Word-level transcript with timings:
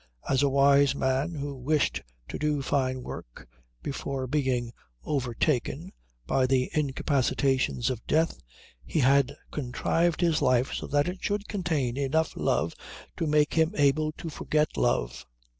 As 0.27 0.41
a 0.41 0.49
wise 0.49 0.95
man 0.95 1.35
who 1.35 1.55
wished 1.55 2.01
to 2.29 2.39
do 2.39 2.63
fine 2.63 3.03
work 3.03 3.47
before 3.83 4.25
being 4.25 4.73
overtaken 5.03 5.91
by 6.25 6.47
the 6.47 6.71
incapacitations 6.73 7.91
of 7.91 8.07
death, 8.07 8.41
he 8.83 9.01
had 9.01 9.35
contrived 9.51 10.19
his 10.21 10.41
life 10.41 10.73
so 10.73 10.87
that 10.87 11.07
it 11.07 11.19
should 11.23 11.47
contain 11.47 11.97
enough 11.97 12.35
love 12.35 12.73
to 13.17 13.27
make 13.27 13.53
him 13.53 13.75
able 13.77 14.11
to 14.13 14.31
forget 14.31 14.75
love. 14.75 15.27